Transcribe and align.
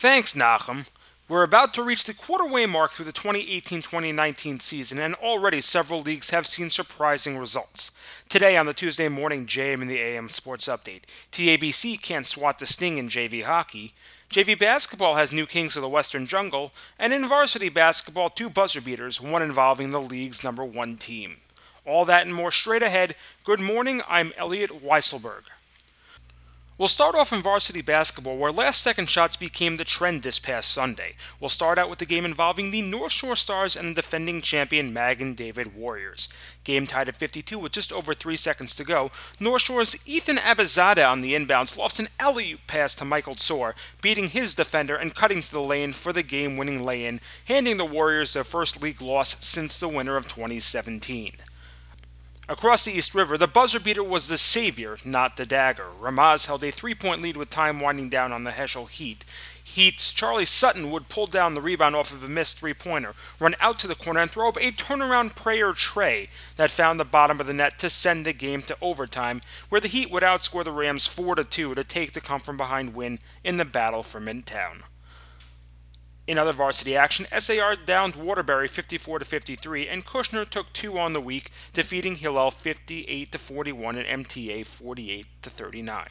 Thanks, 0.00 0.32
Nachum. 0.32 0.88
We're 1.28 1.42
about 1.42 1.74
to 1.74 1.82
reach 1.82 2.04
the 2.04 2.14
quarterway 2.14 2.66
mark 2.66 2.92
through 2.92 3.04
the 3.04 3.12
2018 3.12 3.82
2019 3.82 4.58
season, 4.58 4.98
and 4.98 5.14
already 5.16 5.60
several 5.60 6.00
leagues 6.00 6.30
have 6.30 6.46
seen 6.46 6.70
surprising 6.70 7.36
results. 7.36 7.94
Today, 8.26 8.56
on 8.56 8.64
the 8.64 8.72
Tuesday 8.72 9.10
morning 9.10 9.44
JM 9.44 9.82
in 9.82 9.88
the 9.88 10.00
AM 10.00 10.30
Sports 10.30 10.68
Update, 10.68 11.02
TABC 11.30 12.00
can't 12.00 12.26
swat 12.26 12.58
the 12.58 12.64
sting 12.64 12.96
in 12.96 13.10
JV 13.10 13.42
hockey. 13.42 13.92
JV 14.30 14.58
basketball 14.58 15.16
has 15.16 15.34
new 15.34 15.44
kings 15.44 15.76
of 15.76 15.82
the 15.82 15.88
Western 15.90 16.26
Jungle, 16.26 16.72
and 16.98 17.12
in 17.12 17.28
varsity 17.28 17.68
basketball, 17.68 18.30
two 18.30 18.48
buzzer 18.48 18.80
beaters, 18.80 19.20
one 19.20 19.42
involving 19.42 19.90
the 19.90 20.00
league's 20.00 20.42
number 20.42 20.64
one 20.64 20.96
team. 20.96 21.36
All 21.84 22.06
that 22.06 22.24
and 22.24 22.34
more 22.34 22.50
straight 22.50 22.82
ahead. 22.82 23.16
Good 23.44 23.60
morning, 23.60 24.00
I'm 24.08 24.32
Elliot 24.38 24.82
Weiselberg. 24.82 25.42
We'll 26.80 26.88
start 26.88 27.14
off 27.14 27.30
in 27.30 27.42
varsity 27.42 27.82
basketball, 27.82 28.38
where 28.38 28.50
last 28.50 28.80
second 28.80 29.10
shots 29.10 29.36
became 29.36 29.76
the 29.76 29.84
trend 29.84 30.22
this 30.22 30.38
past 30.38 30.72
Sunday. 30.72 31.14
We'll 31.38 31.50
start 31.50 31.76
out 31.76 31.90
with 31.90 31.98
the 31.98 32.06
game 32.06 32.24
involving 32.24 32.70
the 32.70 32.80
North 32.80 33.12
Shore 33.12 33.36
Stars 33.36 33.76
and 33.76 33.90
the 33.90 34.00
defending 34.00 34.40
champion 34.40 34.90
Magen 34.90 35.34
David 35.34 35.76
Warriors. 35.76 36.30
Game 36.64 36.86
tied 36.86 37.10
at 37.10 37.16
52 37.16 37.58
with 37.58 37.72
just 37.72 37.92
over 37.92 38.14
three 38.14 38.34
seconds 38.34 38.74
to 38.76 38.84
go. 38.84 39.10
North 39.38 39.60
Shore's 39.60 39.94
Ethan 40.06 40.38
Abizada 40.38 41.06
on 41.06 41.20
the 41.20 41.34
inbounds 41.34 41.76
lofts 41.76 42.00
an 42.00 42.08
alley 42.18 42.56
pass 42.66 42.94
to 42.94 43.04
Michael 43.04 43.34
Tsor, 43.34 43.74
beating 44.00 44.28
his 44.28 44.54
defender 44.54 44.96
and 44.96 45.14
cutting 45.14 45.42
to 45.42 45.52
the 45.52 45.60
lane 45.60 45.92
for 45.92 46.14
the 46.14 46.22
game 46.22 46.56
winning 46.56 46.82
lay 46.82 47.04
in, 47.04 47.20
handing 47.44 47.76
the 47.76 47.84
Warriors 47.84 48.32
their 48.32 48.42
first 48.42 48.82
league 48.82 49.02
loss 49.02 49.44
since 49.44 49.78
the 49.78 49.86
winter 49.86 50.16
of 50.16 50.26
2017. 50.26 51.32
Across 52.50 52.86
the 52.86 52.92
East 52.92 53.14
River, 53.14 53.38
the 53.38 53.46
buzzer 53.46 53.78
beater 53.78 54.02
was 54.02 54.26
the 54.26 54.36
savior, 54.36 54.96
not 55.04 55.36
the 55.36 55.46
dagger. 55.46 55.86
Ramaz 56.00 56.46
held 56.46 56.64
a 56.64 56.72
three 56.72 56.96
point 56.96 57.22
lead 57.22 57.36
with 57.36 57.48
time 57.48 57.78
winding 57.78 58.08
down 58.08 58.32
on 58.32 58.42
the 58.42 58.50
Heschel 58.50 58.90
Heat. 58.90 59.24
Heat's 59.62 60.12
Charlie 60.12 60.44
Sutton 60.44 60.90
would 60.90 61.08
pull 61.08 61.28
down 61.28 61.54
the 61.54 61.60
rebound 61.60 61.94
off 61.94 62.12
of 62.12 62.24
a 62.24 62.28
missed 62.28 62.58
three 62.58 62.74
pointer, 62.74 63.14
run 63.38 63.54
out 63.60 63.78
to 63.78 63.86
the 63.86 63.94
corner, 63.94 64.18
and 64.18 64.28
throw 64.28 64.48
up 64.48 64.56
a 64.56 64.72
turnaround 64.72 65.36
prayer 65.36 65.72
trey 65.74 66.28
that 66.56 66.72
found 66.72 66.98
the 66.98 67.04
bottom 67.04 67.38
of 67.38 67.46
the 67.46 67.54
net 67.54 67.78
to 67.78 67.88
send 67.88 68.26
the 68.26 68.32
game 68.32 68.62
to 68.62 68.76
overtime, 68.82 69.42
where 69.68 69.80
the 69.80 69.86
Heat 69.86 70.10
would 70.10 70.24
outscore 70.24 70.64
the 70.64 70.72
Rams 70.72 71.06
4 71.06 71.36
to 71.36 71.44
2 71.44 71.76
to 71.76 71.84
take 71.84 72.14
the 72.14 72.20
come 72.20 72.40
from 72.40 72.56
behind 72.56 72.96
win 72.96 73.20
in 73.44 73.58
the 73.58 73.64
battle 73.64 74.02
for 74.02 74.20
Midtown. 74.20 74.82
In 76.30 76.38
other 76.38 76.52
varsity 76.52 76.94
action, 76.94 77.26
SAR 77.36 77.74
downed 77.74 78.14
Waterbury 78.14 78.68
54 78.68 79.18
to 79.18 79.24
53, 79.24 79.88
and 79.88 80.06
Kushner 80.06 80.48
took 80.48 80.72
two 80.72 80.96
on 80.96 81.12
the 81.12 81.20
week, 81.20 81.50
defeating 81.72 82.14
Hillel 82.14 82.52
58 82.52 83.32
to 83.32 83.36
41 83.36 83.96
and 83.96 84.24
MTA 84.24 84.64
48 84.64 85.26
to 85.42 85.50
39. 85.50 86.06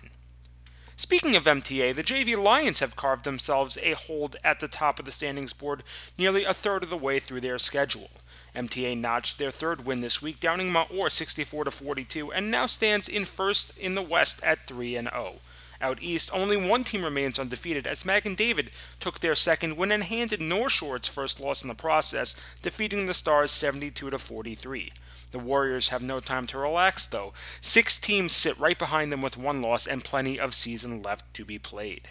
Speaking 0.97 1.37
of 1.37 1.45
MTA, 1.45 1.95
the 1.95 2.03
JV 2.03 2.35
Lions 2.35 2.81
have 2.81 2.97
carved 2.97 3.23
themselves 3.23 3.77
a 3.81 3.93
hold 3.93 4.35
at 4.43 4.59
the 4.59 4.67
top 4.67 4.99
of 4.99 5.05
the 5.05 5.11
standings 5.11 5.53
board 5.53 5.83
nearly 6.17 6.43
a 6.43 6.53
third 6.53 6.83
of 6.83 6.89
the 6.89 6.97
way 6.97 7.19
through 7.19 7.39
their 7.39 7.57
schedule. 7.57 8.09
MTA 8.53 8.97
notched 8.97 9.37
their 9.37 9.51
third 9.51 9.85
win 9.85 10.01
this 10.01 10.21
week, 10.21 10.41
downing 10.41 10.69
Maor 10.69 11.09
64 11.09 11.63
to 11.63 11.71
42, 11.71 12.29
and 12.33 12.51
now 12.51 12.65
stands 12.65 13.07
in 13.07 13.23
first 13.23 13.77
in 13.77 13.95
the 13.95 14.01
West 14.01 14.43
at 14.43 14.67
3 14.67 14.97
and 14.97 15.09
0. 15.13 15.35
Out 15.81 16.01
east, 16.01 16.29
only 16.33 16.57
one 16.57 16.83
team 16.83 17.03
remains 17.03 17.39
undefeated 17.39 17.87
as 17.87 18.03
Magen 18.03 18.35
David 18.35 18.71
took 18.99 19.19
their 19.19 19.35
second 19.35 19.77
win 19.77 19.91
and 19.91 20.03
handed 20.03 20.41
North 20.41 20.73
Shore 20.73 20.97
its 20.97 21.07
first 21.07 21.39
loss 21.39 21.61
in 21.61 21.69
the 21.69 21.75
process, 21.75 22.35
defeating 22.61 23.05
the 23.05 23.13
Stars 23.13 23.51
72 23.51 24.09
to 24.09 24.17
43. 24.17 24.91
The 25.31 25.39
Warriors 25.39 25.89
have 25.89 26.01
no 26.01 26.19
time 26.19 26.47
to 26.47 26.57
relax, 26.57 27.07
though. 27.07 27.33
Six 27.61 27.99
teams 27.99 28.33
sit 28.33 28.59
right 28.59 28.77
behind 28.77 29.11
them 29.11 29.21
with 29.21 29.37
one 29.37 29.61
loss 29.61 29.87
and 29.87 30.03
plenty 30.03 30.39
of 30.39 30.53
season 30.53 31.01
left 31.01 31.33
to 31.35 31.45
be 31.45 31.59
played. 31.59 32.09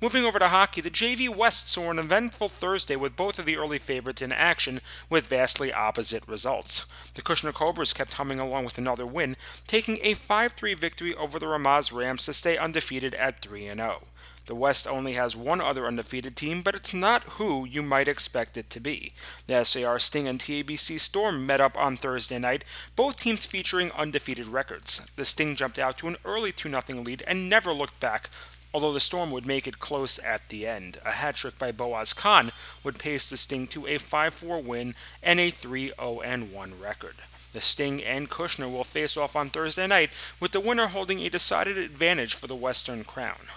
Moving 0.00 0.24
over 0.24 0.38
to 0.38 0.48
hockey, 0.48 0.80
the 0.80 0.90
JV 0.90 1.28
West 1.28 1.68
saw 1.68 1.90
an 1.90 1.98
eventful 1.98 2.48
Thursday 2.48 2.94
with 2.94 3.16
both 3.16 3.40
of 3.40 3.46
the 3.46 3.56
early 3.56 3.78
favorites 3.78 4.22
in 4.22 4.30
action 4.30 4.80
with 5.10 5.26
vastly 5.26 5.72
opposite 5.72 6.28
results. 6.28 6.86
The 7.14 7.22
Kushner 7.22 7.52
Cobras 7.52 7.92
kept 7.92 8.12
humming 8.12 8.38
along 8.38 8.64
with 8.64 8.78
another 8.78 9.04
win, 9.04 9.36
taking 9.66 9.98
a 10.02 10.14
5 10.14 10.52
3 10.52 10.74
victory 10.74 11.16
over 11.16 11.40
the 11.40 11.46
Ramaz 11.46 11.92
Rams 11.92 12.26
to 12.26 12.32
stay 12.32 12.56
undefeated 12.56 13.12
at 13.14 13.42
3 13.42 13.66
0. 13.74 14.02
The 14.46 14.54
West 14.54 14.86
only 14.86 15.14
has 15.14 15.34
one 15.34 15.60
other 15.60 15.84
undefeated 15.84 16.36
team, 16.36 16.62
but 16.62 16.76
it's 16.76 16.94
not 16.94 17.24
who 17.24 17.66
you 17.66 17.82
might 17.82 18.06
expect 18.06 18.56
it 18.56 18.70
to 18.70 18.80
be. 18.80 19.12
The 19.48 19.64
SAR 19.64 19.98
Sting 19.98 20.28
and 20.28 20.38
TABC 20.38 21.00
Storm 21.00 21.44
met 21.44 21.60
up 21.60 21.76
on 21.76 21.96
Thursday 21.96 22.38
night, 22.38 22.64
both 22.94 23.18
teams 23.18 23.46
featuring 23.46 23.90
undefeated 23.92 24.46
records. 24.46 25.10
The 25.16 25.24
Sting 25.24 25.56
jumped 25.56 25.78
out 25.78 25.98
to 25.98 26.08
an 26.08 26.18
early 26.24 26.52
2 26.52 26.70
0 26.70 27.02
lead 27.02 27.24
and 27.26 27.48
never 27.48 27.72
looked 27.72 27.98
back, 27.98 28.30
although 28.72 28.92
the 28.92 29.00
Storm 29.00 29.30
would 29.30 29.46
make 29.46 29.66
it 29.66 29.78
close 29.78 30.18
at 30.18 30.48
the 30.48 30.66
end. 30.66 30.98
A 31.04 31.12
hat 31.12 31.36
trick 31.36 31.58
by 31.58 31.72
Boaz 31.72 32.12
Khan 32.12 32.52
would 32.84 32.98
pace 32.98 33.30
the 33.30 33.36
Sting 33.36 33.66
to 33.68 33.86
a 33.86 33.98
5 33.98 34.34
4 34.34 34.60
win 34.62 34.94
and 35.22 35.40
a 35.40 35.50
3 35.50 35.92
0 35.98 36.22
1 36.52 36.80
record. 36.80 37.16
The 37.52 37.60
Sting 37.60 38.02
and 38.04 38.28
Kushner 38.28 38.70
will 38.70 38.84
face 38.84 39.16
off 39.16 39.34
on 39.34 39.48
Thursday 39.48 39.86
night, 39.86 40.10
with 40.38 40.52
the 40.52 40.60
winner 40.60 40.88
holding 40.88 41.20
a 41.20 41.30
decided 41.30 41.78
advantage 41.78 42.34
for 42.34 42.46
the 42.46 42.54
Western 42.54 43.04
Crown. 43.04 43.48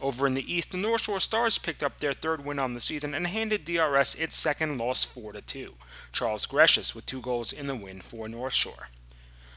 Over 0.00 0.26
in 0.26 0.34
the 0.34 0.52
East, 0.52 0.72
the 0.72 0.78
North 0.78 1.02
Shore 1.02 1.20
Stars 1.20 1.58
picked 1.58 1.82
up 1.82 1.98
their 1.98 2.14
third 2.14 2.44
win 2.44 2.58
on 2.58 2.74
the 2.74 2.80
season 2.80 3.14
and 3.14 3.26
handed 3.26 3.64
DRS 3.64 4.14
its 4.14 4.36
second 4.36 4.78
loss 4.78 5.04
4 5.04 5.32
2. 5.32 5.74
Charles 6.12 6.46
Greshus 6.46 6.94
with 6.94 7.06
two 7.06 7.20
goals 7.20 7.52
in 7.52 7.66
the 7.66 7.76
win 7.76 8.00
for 8.00 8.28
North 8.28 8.54
Shore. 8.54 8.88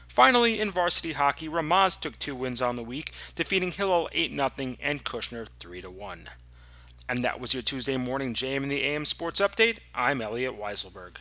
Finally, 0.08 0.60
in 0.60 0.70
varsity 0.70 1.12
hockey, 1.12 1.48
Ramaz 1.48 2.00
took 2.00 2.18
two 2.18 2.34
wins 2.34 2.60
on 2.60 2.76
the 2.76 2.82
week, 2.82 3.12
defeating 3.34 3.70
Hillel 3.70 4.08
8 4.12 4.30
0 4.30 4.76
and 4.80 5.04
Kushner 5.04 5.46
3 5.60 5.82
1. 5.82 6.28
And 7.08 7.24
that 7.24 7.40
was 7.40 7.54
your 7.54 7.62
Tuesday 7.62 7.96
morning 7.96 8.34
JM 8.34 8.64
in 8.64 8.68
the 8.68 8.82
AM 8.82 9.04
Sports 9.04 9.40
Update. 9.40 9.78
I'm 9.94 10.20
Elliot 10.20 10.58
Weiselberg. 10.58 11.16